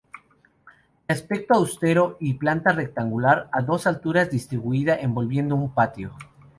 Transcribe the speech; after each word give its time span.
De 1.07 1.13
aspecto 1.13 1.53
austero 1.53 2.17
y 2.19 2.33
planta 2.33 2.71
rectangular 2.71 3.51
a 3.53 3.61
dos 3.61 3.85
alturas 3.85 4.31
distribuida 4.31 4.95
envolviendo 4.95 5.53
un 5.53 5.75
patio. 5.75 6.13